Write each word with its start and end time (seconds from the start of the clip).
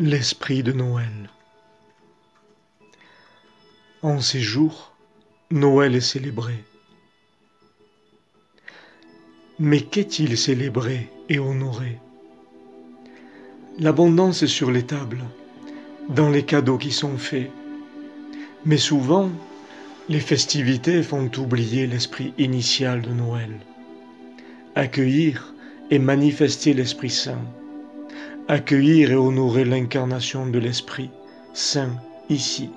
L'esprit 0.00 0.62
de 0.62 0.70
Noël. 0.70 1.28
En 4.02 4.20
ces 4.20 4.38
jours, 4.38 4.92
Noël 5.50 5.96
est 5.96 6.00
célébré. 6.00 6.54
Mais 9.58 9.80
qu'est-il 9.80 10.38
célébré 10.38 11.10
et 11.28 11.40
honoré? 11.40 11.98
L'abondance 13.80 14.44
est 14.44 14.46
sur 14.46 14.70
les 14.70 14.84
tables, 14.84 15.24
dans 16.08 16.30
les 16.30 16.44
cadeaux 16.44 16.78
qui 16.78 16.92
sont 16.92 17.18
faits. 17.18 17.50
Mais 18.64 18.78
souvent, 18.78 19.32
les 20.08 20.20
festivités 20.20 21.02
font 21.02 21.28
oublier 21.38 21.88
l'esprit 21.88 22.34
initial 22.38 23.02
de 23.02 23.10
Noël. 23.10 23.50
Accueillir 24.76 25.54
et 25.90 25.98
manifester 25.98 26.72
l'Esprit 26.72 27.10
Saint 27.10 27.42
accueillir 28.48 29.10
et 29.10 29.14
honorer 29.14 29.66
l'incarnation 29.66 30.46
de 30.46 30.58
l'Esprit 30.58 31.10
Saint 31.52 31.94
ici, 32.30 32.70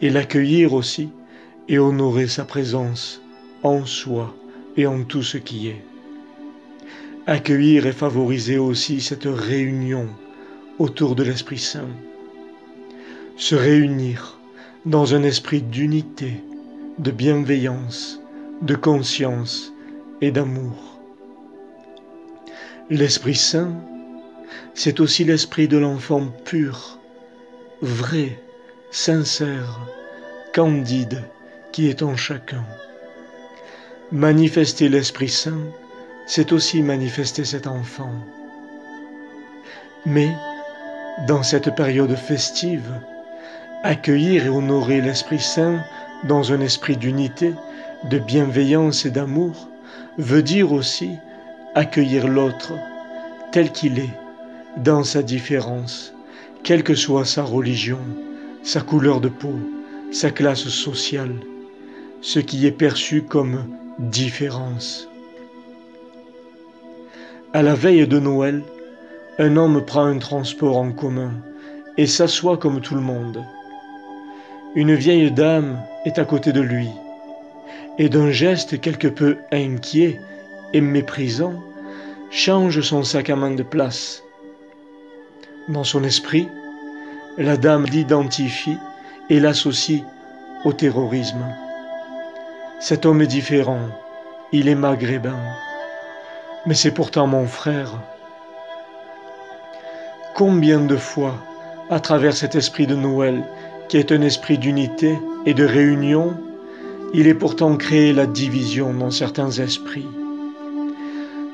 et 0.00 0.08
l'accueillir 0.08 0.72
aussi 0.72 1.10
et 1.68 1.78
honorer 1.78 2.26
sa 2.26 2.46
présence 2.46 3.20
en 3.62 3.84
soi 3.84 4.34
et 4.78 4.86
en 4.86 5.04
tout 5.04 5.22
ce 5.22 5.36
qui 5.36 5.68
est. 5.68 5.82
Accueillir 7.26 7.86
et 7.86 7.92
favoriser 7.92 8.56
aussi 8.56 9.02
cette 9.02 9.26
réunion 9.26 10.08
autour 10.78 11.16
de 11.16 11.22
l'Esprit 11.22 11.58
Saint. 11.58 11.88
Se 13.36 13.54
réunir 13.54 14.38
dans 14.86 15.14
un 15.14 15.22
esprit 15.22 15.60
d'unité, 15.60 16.40
de 16.98 17.10
bienveillance, 17.10 18.20
de 18.62 18.74
conscience 18.74 19.74
et 20.22 20.30
d'amour. 20.30 20.98
L'Esprit 22.88 23.34
Saint 23.34 23.74
c'est 24.74 25.00
aussi 25.00 25.24
l'esprit 25.24 25.68
de 25.68 25.78
l'enfant 25.78 26.26
pur, 26.44 26.98
vrai, 27.82 28.38
sincère, 28.90 29.80
candide 30.54 31.22
qui 31.72 31.88
est 31.88 32.02
en 32.02 32.16
chacun. 32.16 32.64
Manifester 34.12 34.88
l'Esprit 34.88 35.28
Saint, 35.28 35.60
c'est 36.26 36.52
aussi 36.52 36.82
manifester 36.82 37.44
cet 37.44 37.66
enfant. 37.66 38.12
Mais, 40.06 40.30
dans 41.26 41.42
cette 41.42 41.74
période 41.74 42.14
festive, 42.14 42.90
accueillir 43.82 44.46
et 44.46 44.48
honorer 44.48 45.00
l'Esprit 45.00 45.40
Saint 45.40 45.84
dans 46.24 46.52
un 46.52 46.60
esprit 46.60 46.96
d'unité, 46.96 47.52
de 48.04 48.18
bienveillance 48.18 49.04
et 49.06 49.10
d'amour, 49.10 49.68
veut 50.18 50.42
dire 50.42 50.72
aussi 50.72 51.10
accueillir 51.74 52.28
l'autre 52.28 52.72
tel 53.52 53.70
qu'il 53.72 53.98
est, 53.98 54.14
dans 54.76 55.04
sa 55.04 55.22
différence, 55.22 56.12
quelle 56.62 56.82
que 56.82 56.94
soit 56.94 57.24
sa 57.24 57.42
religion, 57.42 58.00
sa 58.62 58.82
couleur 58.82 59.20
de 59.20 59.28
peau, 59.28 59.54
sa 60.12 60.30
classe 60.30 60.68
sociale, 60.68 61.34
ce 62.20 62.40
qui 62.40 62.66
est 62.66 62.72
perçu 62.72 63.22
comme 63.22 63.64
différence. 63.98 65.08
À 67.54 67.62
la 67.62 67.74
veille 67.74 68.06
de 68.06 68.18
Noël, 68.18 68.62
un 69.38 69.56
homme 69.56 69.84
prend 69.84 70.04
un 70.04 70.18
transport 70.18 70.76
en 70.76 70.92
commun 70.92 71.32
et 71.96 72.06
s'assoit 72.06 72.58
comme 72.58 72.80
tout 72.82 72.94
le 72.94 73.00
monde. 73.00 73.42
Une 74.74 74.94
vieille 74.94 75.30
dame 75.30 75.80
est 76.04 76.18
à 76.18 76.26
côté 76.26 76.52
de 76.52 76.60
lui, 76.60 76.88
et 77.98 78.10
d'un 78.10 78.30
geste 78.30 78.78
quelque 78.80 79.08
peu 79.08 79.38
inquiet 79.50 80.20
et 80.74 80.82
méprisant, 80.82 81.54
change 82.30 82.82
son 82.82 83.02
sac 83.04 83.30
à 83.30 83.36
main 83.36 83.52
de 83.52 83.62
place 83.62 84.22
dans 85.68 85.84
son 85.84 86.04
esprit, 86.04 86.48
la 87.38 87.56
dame 87.56 87.86
l'identifie 87.86 88.78
et 89.28 89.40
l'associe 89.40 90.02
au 90.64 90.72
terrorisme. 90.72 91.44
Cet 92.78 93.04
homme 93.04 93.22
est 93.22 93.26
différent, 93.26 93.80
il 94.52 94.68
est 94.68 94.74
maghrébin, 94.74 95.38
mais 96.66 96.74
c'est 96.74 96.92
pourtant 96.92 97.26
mon 97.26 97.46
frère. 97.46 97.92
Combien 100.34 100.80
de 100.80 100.96
fois, 100.96 101.34
à 101.90 102.00
travers 102.00 102.36
cet 102.36 102.54
esprit 102.54 102.86
de 102.86 102.94
Noël, 102.94 103.42
qui 103.88 103.96
est 103.96 104.12
un 104.12 104.22
esprit 104.22 104.58
d'unité 104.58 105.18
et 105.46 105.54
de 105.54 105.64
réunion, 105.64 106.36
il 107.14 107.26
est 107.26 107.34
pourtant 107.34 107.76
créé 107.76 108.12
la 108.12 108.26
division 108.26 108.92
dans 108.92 109.10
certains 109.10 109.50
esprits. 109.50 110.08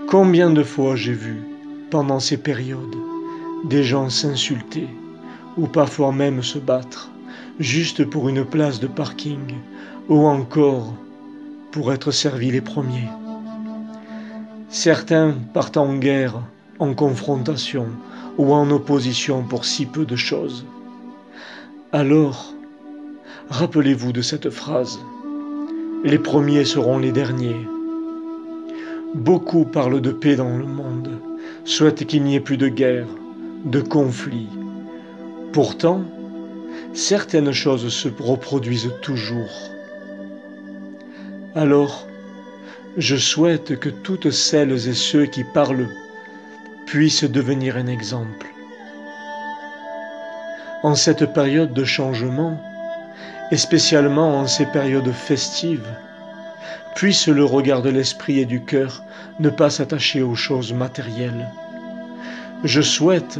Combien 0.08 0.50
de 0.50 0.62
fois 0.62 0.96
j'ai 0.96 1.12
vu, 1.12 1.42
pendant 1.90 2.20
ces 2.20 2.36
périodes, 2.36 2.96
des 3.64 3.82
gens 3.82 4.10
s'insulter 4.10 4.88
ou 5.56 5.66
parfois 5.66 6.12
même 6.12 6.42
se 6.42 6.58
battre, 6.58 7.10
juste 7.58 8.04
pour 8.04 8.28
une 8.28 8.44
place 8.44 8.80
de 8.80 8.86
parking 8.86 9.54
ou 10.08 10.26
encore 10.26 10.94
pour 11.70 11.92
être 11.92 12.10
servis 12.10 12.50
les 12.50 12.60
premiers. 12.60 13.08
Certains 14.68 15.34
partent 15.52 15.76
en 15.76 15.94
guerre, 15.96 16.40
en 16.78 16.94
confrontation 16.94 17.86
ou 18.38 18.52
en 18.52 18.70
opposition 18.70 19.42
pour 19.42 19.64
si 19.64 19.86
peu 19.86 20.04
de 20.04 20.16
choses. 20.16 20.64
Alors, 21.92 22.54
rappelez-vous 23.50 24.12
de 24.12 24.22
cette 24.22 24.50
phrase. 24.50 24.98
Les 26.04 26.18
premiers 26.18 26.64
seront 26.64 26.98
les 26.98 27.12
derniers. 27.12 27.68
Beaucoup 29.14 29.64
parlent 29.64 30.00
de 30.00 30.10
paix 30.10 30.36
dans 30.36 30.56
le 30.56 30.64
monde, 30.64 31.10
souhaitent 31.64 32.06
qu'il 32.06 32.24
n'y 32.24 32.34
ait 32.34 32.40
plus 32.40 32.56
de 32.56 32.68
guerre, 32.68 33.06
de 33.64 33.80
conflits. 33.80 34.48
Pourtant, 35.52 36.02
certaines 36.94 37.52
choses 37.52 37.88
se 37.88 38.08
reproduisent 38.20 38.92
toujours. 39.02 39.70
Alors, 41.54 42.06
je 42.96 43.16
souhaite 43.16 43.78
que 43.78 43.88
toutes 43.88 44.30
celles 44.30 44.88
et 44.88 44.94
ceux 44.94 45.26
qui 45.26 45.44
parlent 45.44 45.88
puissent 46.86 47.24
devenir 47.24 47.76
un 47.76 47.86
exemple. 47.86 48.46
En 50.82 50.94
cette 50.94 51.32
période 51.32 51.72
de 51.72 51.84
changement, 51.84 52.60
et 53.50 53.56
spécialement 53.56 54.38
en 54.38 54.46
ces 54.46 54.66
périodes 54.66 55.12
festives, 55.12 55.88
puisse 56.96 57.28
le 57.28 57.44
regard 57.44 57.82
de 57.82 57.90
l'esprit 57.90 58.40
et 58.40 58.46
du 58.46 58.62
cœur 58.62 59.04
ne 59.40 59.50
pas 59.50 59.70
s'attacher 59.70 60.22
aux 60.22 60.34
choses 60.34 60.72
matérielles, 60.72 61.48
je 62.64 62.80
souhaite 62.80 63.38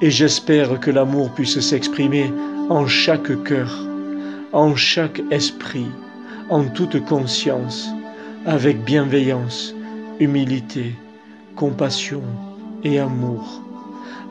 et 0.00 0.10
j'espère 0.10 0.80
que 0.80 0.90
l'amour 0.90 1.30
puisse 1.30 1.60
s'exprimer 1.60 2.32
en 2.70 2.86
chaque 2.86 3.42
cœur, 3.44 3.86
en 4.52 4.74
chaque 4.74 5.22
esprit, 5.30 5.88
en 6.48 6.64
toute 6.64 7.04
conscience, 7.04 7.88
avec 8.46 8.82
bienveillance, 8.84 9.74
humilité, 10.20 10.94
compassion 11.54 12.22
et 12.82 12.98
amour, 12.98 13.62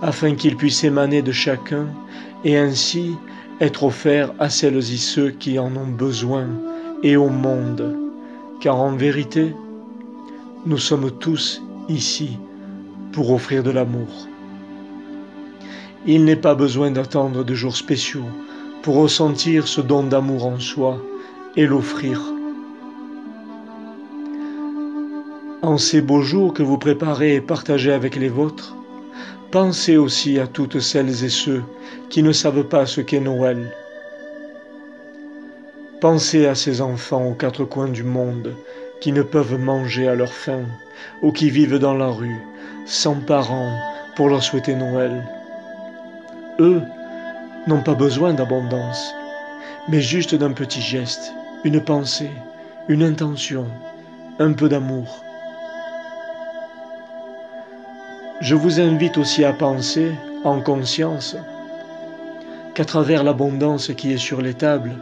afin 0.01 0.35
qu'il 0.35 0.57
puisse 0.57 0.83
émaner 0.83 1.21
de 1.21 1.31
chacun 1.31 1.87
et 2.43 2.57
ainsi 2.57 3.15
être 3.59 3.83
offert 3.83 4.33
à 4.39 4.49
celles 4.49 4.77
et 4.77 4.97
ceux 4.97 5.29
qui 5.29 5.59
en 5.59 5.75
ont 5.75 5.87
besoin 5.87 6.47
et 7.03 7.15
au 7.15 7.29
monde, 7.29 7.95
car 8.59 8.77
en 8.77 8.95
vérité, 8.95 9.55
nous 10.65 10.79
sommes 10.79 11.11
tous 11.11 11.61
ici 11.87 12.37
pour 13.11 13.31
offrir 13.31 13.63
de 13.63 13.71
l'amour. 13.71 14.27
Il 16.07 16.25
n'est 16.25 16.35
pas 16.35 16.55
besoin 16.55 16.89
d'attendre 16.89 17.43
de 17.43 17.53
jours 17.53 17.77
spéciaux 17.77 18.25
pour 18.81 18.95
ressentir 18.95 19.67
ce 19.67 19.81
don 19.81 20.03
d'amour 20.03 20.47
en 20.47 20.59
soi 20.59 20.97
et 21.55 21.67
l'offrir. 21.67 22.19
En 25.61 25.77
ces 25.77 26.01
beaux 26.01 26.23
jours 26.23 26.55
que 26.55 26.63
vous 26.63 26.79
préparez 26.79 27.35
et 27.35 27.41
partagez 27.41 27.91
avec 27.91 28.15
les 28.15 28.29
vôtres, 28.29 28.75
pensez 29.51 29.95
aussi 29.95 30.39
à 30.39 30.47
toutes 30.47 30.79
celles 30.79 31.23
et 31.23 31.29
ceux 31.29 31.61
qui 32.09 32.23
ne 32.23 32.31
savent 32.31 32.63
pas 32.63 32.87
ce 32.87 33.01
qu'est 33.01 33.19
Noël. 33.19 33.71
Pensez 35.99 36.47
à 36.47 36.55
ces 36.55 36.81
enfants 36.81 37.27
aux 37.27 37.35
quatre 37.35 37.63
coins 37.63 37.89
du 37.89 38.03
monde 38.03 38.55
qui 39.01 39.11
ne 39.11 39.21
peuvent 39.21 39.59
manger 39.59 40.07
à 40.07 40.15
leur 40.15 40.33
faim 40.33 40.63
ou 41.21 41.31
qui 41.31 41.51
vivent 41.51 41.77
dans 41.77 41.93
la 41.93 42.09
rue 42.09 42.41
sans 42.87 43.19
parents 43.19 43.77
pour 44.15 44.29
leur 44.29 44.41
souhaiter 44.41 44.73
Noël 44.73 45.23
eux, 46.61 46.81
n'ont 47.67 47.81
pas 47.81 47.95
besoin 47.95 48.33
d'abondance, 48.33 49.13
mais 49.89 49.99
juste 49.99 50.35
d'un 50.35 50.51
petit 50.51 50.81
geste, 50.81 51.33
une 51.63 51.81
pensée, 51.81 52.31
une 52.87 53.03
intention, 53.03 53.65
un 54.39 54.53
peu 54.53 54.69
d'amour. 54.69 55.23
Je 58.41 58.55
vous 58.55 58.79
invite 58.79 59.17
aussi 59.17 59.43
à 59.43 59.53
penser, 59.53 60.11
en 60.43 60.61
conscience, 60.61 61.35
qu'à 62.73 62.85
travers 62.85 63.23
l'abondance 63.23 63.91
qui 63.95 64.13
est 64.13 64.17
sur 64.17 64.41
les 64.41 64.53
tables, 64.53 64.93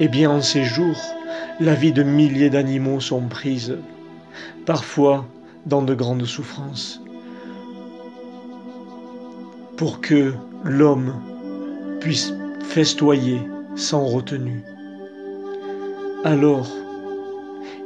eh 0.00 0.08
bien 0.08 0.30
en 0.30 0.40
ces 0.40 0.64
jours, 0.64 1.00
la 1.60 1.74
vie 1.74 1.92
de 1.92 2.02
milliers 2.02 2.50
d'animaux 2.50 3.00
sont 3.00 3.22
prises, 3.22 3.76
parfois 4.64 5.26
dans 5.66 5.82
de 5.82 5.94
grandes 5.94 6.24
souffrances. 6.24 7.02
Pour 9.78 10.00
que 10.00 10.34
l'homme 10.64 11.14
puisse 12.00 12.34
festoyer 12.64 13.40
sans 13.76 14.04
retenue. 14.04 14.64
Alors, 16.24 16.68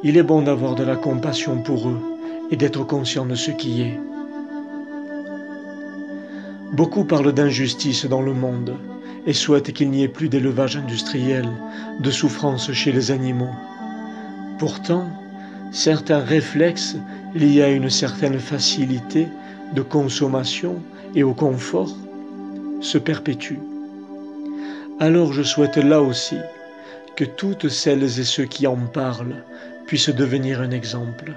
il 0.03 0.17
est 0.17 0.23
bon 0.23 0.41
d'avoir 0.41 0.75
de 0.75 0.85
la 0.85 0.97
compassion 0.97 1.59
pour 1.59 1.91
eux 1.91 2.01
et 2.51 2.57
d'être 2.57 2.85
conscient 2.85 3.27
de 3.27 3.35
ce 3.35 3.51
qui 3.51 3.83
est. 3.83 4.01
Beaucoup 6.73 7.05
parlent 7.05 7.35
d'injustice 7.35 8.07
dans 8.07 8.23
le 8.23 8.33
monde 8.33 8.75
et 9.27 9.35
souhaitent 9.35 9.75
qu'il 9.75 9.91
n'y 9.91 10.03
ait 10.03 10.09
plus 10.09 10.31
d'élevage 10.31 10.79
industriel, 10.79 11.47
de 12.01 12.11
souffrance 12.11 12.73
chez 12.73 12.93
les 12.93 13.11
animaux. 13.11 13.55
Pourtant, 14.59 15.11
certains 15.73 16.21
réflexes 16.21 16.97
liés 17.35 17.63
à 17.63 17.69
une 17.69 17.91
certaine 17.91 18.39
facilité 18.39 19.29
de 19.73 19.83
consommation 19.83 20.77
et 21.15 21.23
au 21.23 21.35
confort 21.35 21.95
se 22.81 22.99
perpétuent. 22.99 23.61
Alors 25.01 25.33
je 25.33 25.43
souhaite 25.43 25.77
là 25.77 26.03
aussi 26.03 26.37
que 27.17 27.25
toutes 27.25 27.69
celles 27.69 28.21
et 28.21 28.25
ceux 28.25 28.45
qui 28.45 28.67
en 28.67 28.77
parlent 28.77 29.43
puissent 29.87 30.11
devenir 30.11 30.61
un 30.61 30.71
exemple. 30.71 31.33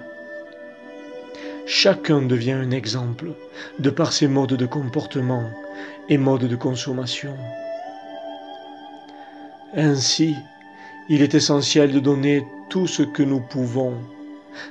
Chacun 1.66 2.22
devient 2.22 2.52
un 2.52 2.72
exemple 2.72 3.32
de 3.80 3.90
par 3.90 4.14
ses 4.14 4.28
modes 4.28 4.54
de 4.54 4.66
comportement 4.66 5.50
et 6.10 6.18
modes 6.18 6.48
de 6.48 6.56
consommation. 6.56 7.36
Ainsi, 9.76 10.36
il 11.10 11.22
est 11.22 11.34
essentiel 11.34 11.92
de 11.92 12.00
donner 12.00 12.46
tout 12.70 12.88
ce 12.88 13.04
que 13.04 13.24
nous 13.24 13.40
pouvons, 13.40 13.96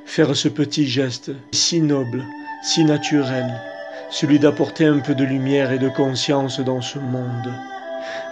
faire 0.07 0.35
ce 0.35 0.49
petit 0.49 0.87
geste 0.87 1.33
si 1.53 1.81
noble, 1.81 2.25
si 2.65 2.83
naturel, 2.83 3.61
celui 4.09 4.39
d'apporter 4.39 4.87
un 4.87 4.99
peu 5.01 5.15
de 5.15 5.23
lumière 5.23 5.71
et 5.71 5.79
de 5.79 5.91
conscience 5.91 6.61
dans 6.61 6.81
ce 6.81 6.99
monde, 6.99 7.53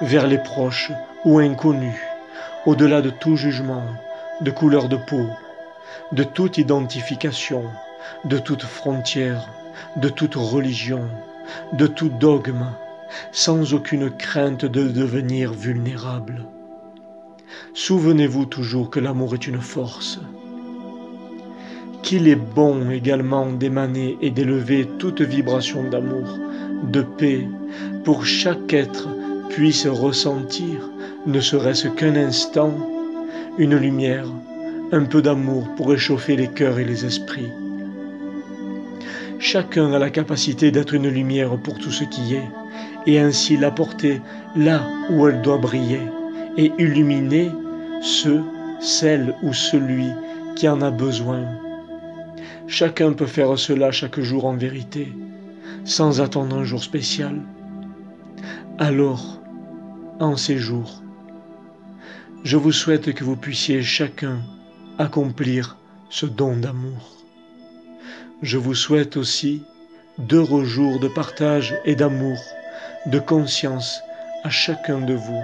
vers 0.00 0.26
les 0.26 0.38
proches 0.38 0.90
ou 1.26 1.38
inconnus, 1.38 2.00
au-delà 2.64 3.02
de 3.02 3.10
tout 3.10 3.36
jugement, 3.36 3.84
de 4.40 4.50
couleur 4.50 4.88
de 4.88 4.96
peau, 4.96 5.26
de 6.12 6.24
toute 6.24 6.56
identification, 6.56 7.64
de 8.24 8.38
toute 8.38 8.62
frontière, 8.62 9.50
de 9.96 10.08
toute 10.08 10.36
religion, 10.36 11.06
de 11.74 11.86
tout 11.86 12.08
dogme, 12.08 12.64
sans 13.32 13.74
aucune 13.74 14.10
crainte 14.10 14.64
de 14.64 14.88
devenir 14.88 15.52
vulnérable. 15.52 16.46
Souvenez-vous 17.74 18.46
toujours 18.46 18.88
que 18.88 18.98
l'amour 18.98 19.34
est 19.34 19.46
une 19.46 19.60
force, 19.60 20.20
qu'il 22.02 22.28
est 22.28 22.36
bon 22.36 22.90
également 22.90 23.46
d'émaner 23.46 24.18
et 24.20 24.30
d'élever 24.30 24.88
toute 24.98 25.22
vibration 25.22 25.84
d'amour, 25.88 26.38
de 26.90 27.02
paix, 27.02 27.46
pour 28.04 28.26
chaque 28.26 28.72
être 28.72 29.08
puisse 29.48 29.86
ressentir, 29.86 30.90
ne 31.26 31.40
serait-ce 31.40 31.88
qu'un 31.88 32.16
instant, 32.16 32.74
une 33.58 33.76
lumière, 33.76 34.26
un 34.90 35.04
peu 35.04 35.22
d'amour 35.22 35.68
pour 35.76 35.90
réchauffer 35.90 36.36
les 36.36 36.48
cœurs 36.48 36.78
et 36.78 36.84
les 36.84 37.04
esprits. 37.04 37.50
Chacun 39.38 39.92
a 39.92 39.98
la 39.98 40.10
capacité 40.10 40.70
d'être 40.70 40.94
une 40.94 41.08
lumière 41.08 41.56
pour 41.56 41.78
tout 41.78 41.90
ce 41.90 42.04
qui 42.04 42.34
est, 42.34 42.48
et 43.06 43.18
ainsi 43.18 43.56
l'apporter 43.56 44.20
là 44.56 44.82
où 45.10 45.26
elle 45.28 45.42
doit 45.42 45.58
briller, 45.58 46.00
et 46.56 46.72
illuminer 46.78 47.50
ceux, 48.02 48.42
celle 48.80 49.34
ou 49.42 49.52
celui 49.52 50.06
qui 50.56 50.68
en 50.68 50.80
a 50.82 50.90
besoin. 50.90 51.40
Chacun 52.72 53.12
peut 53.12 53.26
faire 53.26 53.58
cela 53.58 53.92
chaque 53.92 54.18
jour 54.18 54.46
en 54.46 54.56
vérité, 54.56 55.12
sans 55.84 56.22
attendre 56.22 56.56
un 56.56 56.64
jour 56.64 56.82
spécial. 56.82 57.42
Alors, 58.78 59.42
en 60.20 60.38
ces 60.38 60.56
jours, 60.56 61.02
je 62.44 62.56
vous 62.56 62.72
souhaite 62.72 63.12
que 63.12 63.24
vous 63.24 63.36
puissiez 63.36 63.82
chacun 63.82 64.40
accomplir 64.98 65.76
ce 66.08 66.24
don 66.24 66.56
d'amour. 66.56 67.22
Je 68.40 68.56
vous 68.56 68.74
souhaite 68.74 69.18
aussi 69.18 69.62
d'heureux 70.16 70.64
jours 70.64 70.98
de 70.98 71.08
partage 71.08 71.74
et 71.84 71.94
d'amour, 71.94 72.38
de 73.04 73.18
conscience 73.18 74.00
à 74.44 74.48
chacun 74.48 75.02
de 75.02 75.12
vous. 75.12 75.42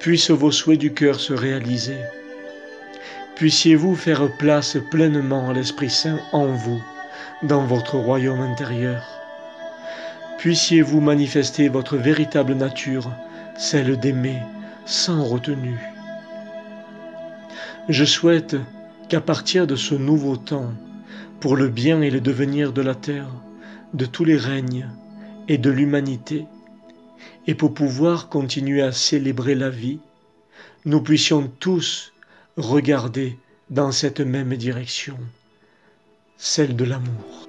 Puissent 0.00 0.30
vos 0.30 0.50
souhaits 0.50 0.80
du 0.80 0.94
cœur 0.94 1.20
se 1.20 1.34
réaliser. 1.34 1.98
Puissiez-vous 3.36 3.96
faire 3.96 4.30
place 4.30 4.76
pleinement 4.92 5.50
à 5.50 5.52
l'Esprit 5.52 5.90
Saint 5.90 6.20
en 6.30 6.46
vous, 6.46 6.80
dans 7.42 7.66
votre 7.66 7.96
royaume 7.96 8.40
intérieur. 8.40 9.02
Puissiez-vous 10.38 11.00
manifester 11.00 11.68
votre 11.68 11.96
véritable 11.96 12.54
nature, 12.54 13.10
celle 13.56 13.98
d'aimer, 13.98 14.40
sans 14.86 15.24
retenue. 15.24 15.80
Je 17.88 18.04
souhaite 18.04 18.56
qu'à 19.08 19.20
partir 19.20 19.66
de 19.66 19.74
ce 19.74 19.96
nouveau 19.96 20.36
temps, 20.36 20.72
pour 21.40 21.56
le 21.56 21.68
bien 21.68 22.02
et 22.02 22.10
le 22.10 22.20
devenir 22.20 22.72
de 22.72 22.82
la 22.82 22.94
terre, 22.94 23.28
de 23.94 24.06
tous 24.06 24.24
les 24.24 24.36
règnes 24.36 24.88
et 25.48 25.58
de 25.58 25.70
l'humanité, 25.70 26.46
et 27.48 27.56
pour 27.56 27.74
pouvoir 27.74 28.28
continuer 28.28 28.80
à 28.80 28.92
célébrer 28.92 29.56
la 29.56 29.70
vie, 29.70 29.98
nous 30.84 31.02
puissions 31.02 31.50
tous 31.58 32.13
regarder 32.56 33.38
dans 33.70 33.92
cette 33.92 34.20
même 34.20 34.56
direction, 34.56 35.18
celle 36.36 36.76
de 36.76 36.84
l'amour. 36.84 37.48